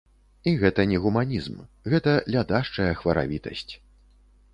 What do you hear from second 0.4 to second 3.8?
І гэта не гуманізм, гэта лядашчая хваравітасць.